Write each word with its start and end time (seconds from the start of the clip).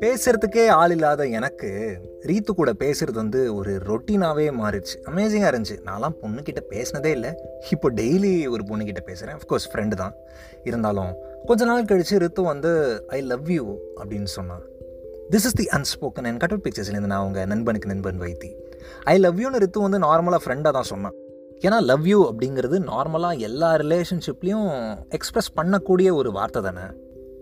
பேசுறதுக்கே 0.00 0.66
ஆள் 0.66 0.90
இல்லாத 0.90 1.26
எனக்கு 1.26 1.96
ரீத்து 2.26 2.50
கூட 2.56 2.72
பேசுறது 2.72 3.12
வந்து 3.12 3.54
ஒரு 3.54 3.72
ரொட்டீனாகவே 3.72 4.52
மாறிடுச்சு. 4.62 4.96
அமேசிங்காக 5.04 5.50
இருந்துச்சு. 5.50 5.76
நான்லாம் 5.86 6.16
பொண்ணுக்கிட்ட 6.22 6.62
பேசினதே 6.70 7.04
இல்லை. 7.04 7.30
இப்போ 7.70 7.90
டெய்லி 7.90 8.48
ஒரு 8.48 8.62
பொண்ணுக்கிட்ட 8.64 9.00
பேசுகிறேன் 9.00 9.36
அஃப்கோர்ஸ் 9.36 9.68
ஃப்ரெண்டு 9.72 9.94
தான். 9.94 10.14
இருந்தாலும் 10.64 11.14
கொஞ்ச 11.46 11.64
நாள் 11.64 11.84
கழித்து 11.84 12.18
ரித்து 12.18 12.42
வந்து 12.42 13.04
ஐ 13.08 13.20
லவ் 13.20 13.50
யூ 13.50 13.78
அப்படின்னு 13.96 14.24
சொன்னான். 14.24 14.62
This 15.30 15.34
is 15.34 15.52
the 15.52 15.64
unspoken 15.64 16.24
and 16.24 16.38
cut 16.38 16.52
பிக்சர்ஸ்லேருந்து 16.52 17.06
நான் 17.06 17.20
அவங்க 17.20 17.44
நண்பனுக்கு 17.44 17.88
நண்பன் 17.88 18.20
வைத்தி. 18.20 18.54
ஐ 19.04 19.18
லவ் 19.18 19.40
யூன்னு 19.40 19.64
ரித்து 19.64 19.88
வந்து 19.88 19.98
நார்மலாக 19.98 20.38
ஃப்ரெண்டாக 20.46 20.70
தான் 20.70 20.82
சொன்னான். 20.82 21.14
ஏன்னா 21.60 21.82
லவ் 21.82 22.06
யூ 22.06 22.32
அப்படிங்கிறது 22.32 22.78
நார்மலாக 22.78 23.38
எல்லா 23.38 23.74
ரிலேஷன்ஷிப்லேயும் 23.74 24.68
எக்ஸ்ப்ரெஸ் 25.10 25.54
பண்ணக்கூடிய 25.56 26.12
ஒரு 26.12 26.32
வார்த்தை 26.32 26.62
தானே? 26.62 26.80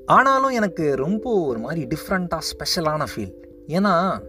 ஆனாலும் 0.07 0.51
எனக்கு 0.51 0.97
ரொம்ப 0.97 1.47
ஒரு 1.47 1.59
மாதிரி 1.59 1.87
டிஃப்ரெண்ட்டாக 1.87 2.39
ஸ்பெஷலான 2.51 3.07
ஃபீல் 3.15 3.35
ஏன்னா 3.67 4.23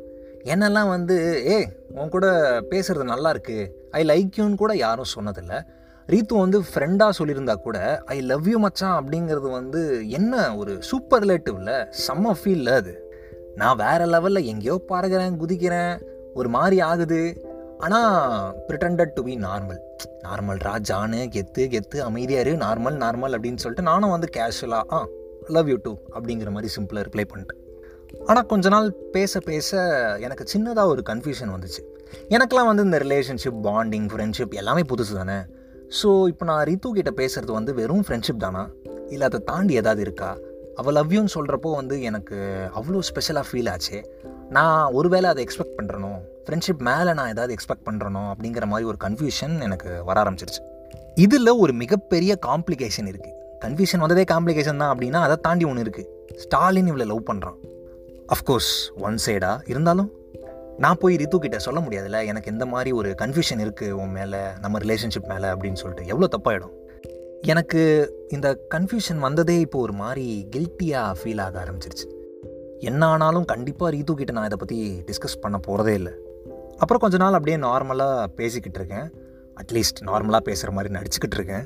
என்னெல்லாம் 0.43 0.87
வந்து 0.87 1.45
ஏ 1.47 1.67
உன் 1.89 2.09
கூட 2.09 2.27
பேசுகிறது 2.69 3.03
நல்லா 3.03 3.29
இருக்கு. 3.29 3.87
ஐ 3.91 4.05
லைக் 4.05 4.39
யூன்னு 4.39 4.55
கூட 4.55 4.75
யாரும் 4.75 5.11
சொன்னதில்லை. 5.19 5.61
ரீத்து 6.07 6.37
வந்து 6.37 6.59
ஃப்ரெண்டாக 6.59 7.09
சொல்லியிருந்தா 7.19 7.55
கூட 7.55 8.01
ஐ 8.05 8.21
லவ் 8.21 8.47
யூ 8.47 8.59
மச்சான் 8.59 9.05
அப்படிங்கிறது 9.05 9.51
வந்து 9.51 10.09
என்ன 10.09 10.57
ஒரு 10.57 10.83
சூப்பர் 10.83 11.25
ரிலேட்டிவ்ல 11.25 11.85
செம்ம 12.07 12.35
ஃபீலில் 12.43 12.73
அது. 12.73 13.11
நான் 13.55 13.75
வேறு 13.75 14.05
லெவலில் 14.05 14.43
எங்கேயோ 14.43 14.81
பறகுறேன் 14.87 15.39
குதிக்கிறேன் 15.43 16.01
ஒரு 16.33 16.49
மாதிரி 16.49 16.79
ஆகுது. 16.79 17.52
ஆனால் 17.83 18.09
pretended 18.67 19.13
to 19.15 19.21
be 19.27 19.33
normal 19.45 19.79
normal 20.25 20.59
ராஜானு 20.69 21.19
கெத்து 21.35 21.63
கெத்து 21.73 21.97
அமைதியாரு 22.09 22.51
நார்மல் 22.65 22.97
நார்மல் 23.03 23.35
அப்படின்னு 23.37 23.61
சொல்லிட்டு 23.63 23.89
நானும் 23.89 24.13
வந்து 24.15 24.27
கேஷுவலாக 24.37 24.97
ஆ 24.97 24.99
லவ் 25.55 25.69
யூ 25.71 25.77
டூ 25.83 25.93
அப்படிங்கிற 26.15 26.51
மாதிரி 26.55 26.69
சிம்பிளாக 26.75 27.05
ரிப்ளை 27.07 27.25
பண்ணிட்டேன். 27.31 27.61
ஆனால் 28.25 28.45
கொஞ்ச 28.45 28.69
நாள் 28.69 28.87
பேச 29.15 29.39
பேச 29.39 29.79
எனக்கு 30.25 30.45
சின்னதாக 30.53 30.93
ஒரு 30.93 31.01
கன்ஃபியூஷன் 31.09 31.53
வந்துச்சு. 31.55 31.81
எனக்கெலாம் 32.35 32.69
வந்து 32.71 32.83
இந்த 32.83 32.97
ரிலேஷன்ஷிப் 33.05 33.59
பாண்டிங் 33.67 34.07
ஃப்ரெண்ட்ஷிப் 34.13 34.55
எல்லாமே 34.61 34.83
புதுசு 34.91 35.13
தானே. 35.19 35.37
ஸோ 35.99 36.09
இப்போ 36.31 36.45
நான் 36.45 36.63
ரித்து 36.69 36.91
கிட்ட 36.99 37.11
பேசுகிறது 37.21 37.51
வந்து 37.51 37.73
வெறும் 37.73 38.05
ஃப்ரெண்ட்ஷிப் 38.07 38.43
தானா? 38.45 38.63
இல்லை 39.09 39.27
அதை 39.27 39.39
தாண்டி 39.51 39.73
ஏதாவது 39.73 40.01
இருக்கா? 40.01 40.31
அவள் 40.79 40.95
லவ் 40.97 41.13
யூன்னு 41.15 41.33
சொல்கிறப்போ 41.35 41.69
வந்து 41.79 41.95
எனக்கு 42.09 42.37
அவ்வளோ 42.79 42.99
ஸ்பெஷலாக 43.09 43.45
ஃபீல் 43.49 43.69
ஆச்சு. 43.73 43.97
நான் 44.57 44.93
ஒருவேளை 44.97 45.27
அதை 45.31 45.41
எக்ஸ்பெக்ட் 45.45 45.75
பண்ணுறனோ 45.79 46.11
ஃப்ரெண்ட்ஷிப் 46.45 46.81
மேலே 46.89 47.11
நான் 47.19 47.31
ஏதாவது 47.33 47.55
எக்ஸ்பெக்ட் 47.57 47.85
பண்ணுறனோ 47.89 48.23
அப்படிங்கிற 48.33 48.65
மாதிரி 48.71 48.87
ஒரு 48.91 48.97
கன்ஃபியூஷன் 49.05 49.53
எனக்கு 49.67 49.89
வர 50.09 50.17
ஆரம்பிச்சிருச்சு. 50.23 50.61
இதில் 51.25 51.51
ஒரு 51.63 51.73
மிகப்பெரிய 51.83 52.33
காம்ப்ளிகேஷன் 52.47 53.09
இருக்குது 53.11 53.37
கன்ஃபியூஷன் 53.65 54.03
வந்ததே 54.05 54.25
காம்ப்ளிகேஷன் 54.33 54.81
தான் 54.83 54.91
அப்படின்னா 54.93 55.21
அதை 55.27 55.35
தாண்டி 55.47 55.65
ஒன்று 55.71 55.85
இருக்குது 55.85 56.39
ஸ்டாலின் 56.43 56.89
இவளை 56.91 57.07
லவ் 57.11 57.23
பண்ணுறான் 57.29 57.59
அஃப்கோர்ஸ் 58.35 58.73
ஒன் 59.07 59.17
சைடாக 59.25 59.69
இருந்தாலும் 59.73 60.11
நான் 60.83 60.99
போய் 61.01 61.19
ரித்து 61.21 61.37
கிட்ட 61.39 61.57
சொல்ல 61.65 61.79
முடியாதுல்ல. 61.85 62.19
எனக்கு 62.31 62.51
எந்த 62.51 62.65
மாதிரி 62.65 62.91
ஒரு 62.99 63.09
கன்ஃபியூஷன் 63.19 63.61
இருக்குது 63.65 63.97
உன் 64.01 64.13
மேலே 64.19 64.39
நம்ம 64.63 64.79
ரிலேஷன்ஷிப் 64.83 65.27
மேலே 65.33 65.47
அப்படின்னு 65.53 65.79
சொல்லிட்டு. 65.81 66.05
எவ்வளோ 66.13 66.29
தப்பாயிடும். 66.35 66.73
எனக்கு 67.45 67.81
இந்த 68.29 68.67
கன்ஃபியூஷன் 68.75 69.19
வந்ததே 69.19 69.59
இப்போ 69.59 69.79
ஒரு 69.79 69.93
மாதிரி 69.93 70.47
கில்ட்டியாக 70.55 71.15
ஃபீல் 71.19 71.41
ஆக 71.41 71.63
ஆரம்பிச்சிருச்சு. 71.63 72.05
என்ன 72.79 73.05
ஆனாலும் 73.05 73.45
கண்டிப்பாக 73.45 73.95
ரீத்து 73.95 74.13
கிட்ட 74.13 74.31
நான் 74.31 74.45
இதை 74.45 74.57
பற்றி 74.59 75.03
டிஸ்கஸ் 75.05 75.41
பண்ண 75.41 75.57
போகிறதே 75.57 75.93
இல்லை. 75.93 76.11
அப்புறம் 76.77 77.01
கொஞ்ச 77.01 77.17
நாள் 77.17 77.33
அப்படியே 77.33 77.57
நார்மலாக 77.57 78.27
பேசிக்கிட்டு 78.35 78.79
இருக்கேன். 78.79 79.11
அட்லீஸ்ட் 79.61 80.01
நார்மலாக 80.01 80.39
பேசுகிற 80.39 80.71
மாதிரி 80.71 80.93
நடிச்சுக்கிட்டு 80.93 81.35
இருக்கேன். 81.35 81.65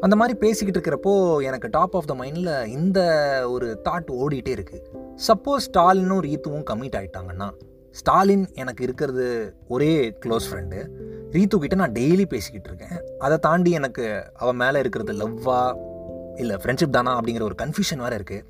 அந்த 0.00 0.16
மாதிரி 0.16 0.38
பேசிக்கிட்டு 0.38 0.80
இருக்கிறப்போ 0.80 1.42
எனக்கு 1.42 1.68
டாப் 1.70 1.96
ஆஃப் 1.96 2.06
த 2.06 2.14
மைண்டில் 2.14 2.66
இந்த 2.66 3.00
ஒரு 3.48 3.80
தாட் 3.84 4.10
ஓடிட்டே 4.22 4.54
இருக்குது 4.56 4.82
சப்போஸ் 5.28 5.66
ஸ்டாலினும் 5.72 6.24
ரீத்துவும் 6.28 6.66
கம்மிட் 6.70 6.98
ஆகிட்டாங்கன்னா 7.00 7.50
ஸ்டாலின் 7.90 8.46
எனக்கு 8.54 8.84
இருக்கிறது 8.84 9.54
ஒரே 9.68 10.18
க்ளோஸ் 10.26 10.46
ஃப்ரெண்டு 10.50 10.78
ரீத்து 11.34 11.58
கிட்ட 11.58 11.74
நான் 11.74 11.92
டெய்லி 11.92 12.24
பேசிக்கிட்டு 12.24 12.68
இருக்கேன். 12.68 13.18
அதை 13.18 13.38
தாண்டி 13.38 13.70
எனக்கு 13.70 14.30
அவன் 14.34 14.56
மேலே 14.56 14.78
இருக்கிறது 14.78 15.12
லவ்வா 15.12 15.60
இல்லை 16.36 16.56
ஃப்ரெண்ட்ஷிப் 16.56 16.90
தானா 16.90 17.20
அப்படிங்கிற 17.20 17.42
ஒரு 17.42 17.54
கன்ஃபியூஷன் 17.62 17.96
வேறு 17.96 18.18
இருக்குது 18.18 18.44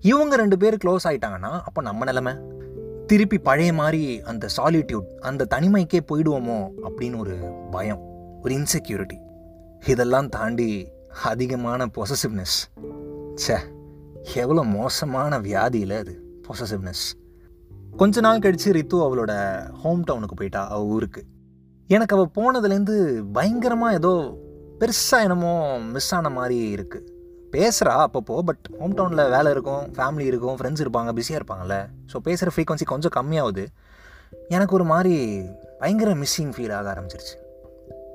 இவங்க 0.00 0.36
ரெண்டு 0.36 0.56
பேர் 0.56 0.76
க்ளோஸ் 0.84 1.04
ஆகிட்டாங்கன்னா 1.04 1.50
அப்போ 1.64 1.82
நம்ம 1.82 2.04
நிலமை? 2.04 2.32
திருப்பி 3.06 3.38
பழைய 3.38 3.72
மாதிரி 3.72 4.20
அந்த 4.20 4.48
சாலிட்யூட் 4.56 5.08
அந்த 5.20 5.46
தனிமைக்கே 5.54 6.00
போயிடுவோமோ 6.12 6.68
அப்படின்னு 6.82 7.18
ஒரு 7.18 7.34
பயம் 7.70 8.00
ஒரு 8.42 8.54
இன்செக்யூரிட்டி 8.54 9.18
இதெல்லாம் 9.86 10.28
தாண்டி 10.28 10.88
அதிகமான 11.22 11.86
பொசசிவ்னஸ் 11.86 12.56
ச்சே 13.34 13.58
எவ்வளோ 14.34 14.62
மோசமான 14.62 15.38
வியாதியில் 15.38 15.98
அது 15.98 16.42
பொசசிவ்னஸ் 16.48 17.04
கொஞ்ச 17.96 18.20
நாள் 18.20 18.38
கழித்து 18.38 18.72
ரித்து 18.72 18.96
அவளோட 18.96 19.32
ஹோம் 19.72 20.02
டவுனுக்கு 20.02 20.34
போயிட்டா 20.34 20.68
அவள் 20.68 20.86
ஊருக்கு. 20.86 21.22
எனக்கு 21.88 22.14
அவள் 22.16 22.32
போனதுலேருந்து 22.36 23.22
பயங்கரமாக 23.32 23.94
ஏதோ 23.94 24.38
பெருசாக 24.80 25.26
என்னமோ 25.26 25.78
மிஸ் 25.78 26.14
ஆன 26.14 26.28
மாதிரி 26.28 26.76
இருக்குது 26.76 27.14
பேசுகிறா 27.52 27.92
அப்பப்போ 28.06 28.38
பட் 28.48 28.64
ஹோம் 28.78 28.96
டவுனில் 28.96 29.30
வேலை 29.34 29.50
இருக்கும் 29.50 29.84
ஃபேமிலி 29.96 30.24
இருக்கும் 30.30 30.56
ஃப்ரெண்ட்ஸ் 30.58 30.82
இருப்பாங்க 30.84 31.12
பிஸியாக 31.18 31.40
இருப்பாங்கல்ல. 31.40 31.88
ஸோ 32.12 32.16
பேசுகிற 32.16 32.52
ஃப்ரீக்வன்சி 32.54 32.86
கொஞ்சம் 32.92 33.14
கம்மியாகுது 33.18 33.66
எனக்கு 34.48 34.74
ஒரு 34.74 34.84
மாதிரி 34.84 35.14
பயங்கர 35.78 36.14
மிஸ்ஸிங் 36.14 36.52
ஃபீல் 36.56 36.74
ஆக 36.78 36.94
ஆரம்பிச்சிருச்சு. 36.94 37.36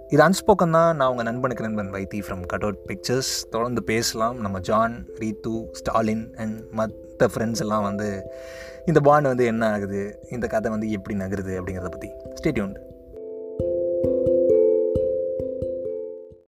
இது 0.09 0.21
அன்ஸ்போக்கன் 0.27 0.75
தான். 0.77 0.95
நான் 0.95 1.07
உங்கள் 1.07 1.29
நண்பனுக்கு 1.29 1.65
நண்பன் 1.67 1.91
Vaithi 1.95 2.21
from 2.27 2.45
cut 2.45 2.61
out 2.61 2.83
pictures 2.91 3.49
தொடர்ந்து 3.49 3.83
பேசலாம். 3.83 4.37
நம்ம 4.37 4.59
ஜான் 4.59 5.07
ரீத்து 5.23 5.55
ஸ்டாலின் 5.71 6.35
அண்ட் 6.43 6.59
மற்ற 6.71 7.29
ஃப்ரெண்ட்ஸ் 7.35 7.59
எல்லாம் 7.59 7.87
வந்து 7.89 8.09
இந்த 8.85 8.99
பாண்ட் 8.99 9.31
வந்து 9.33 9.45
என்ன 9.45 9.71
ஆகுது? 9.75 10.03
இந்த 10.29 10.47
கதை 10.47 10.71
வந்து 10.71 10.89
எப்படி 10.91 11.17
நகருது 11.23 11.55
அப்படிங்கிறத 11.61 11.91
பற்றி 11.97 12.11
Thank 14.03 14.27
you 14.27 14.30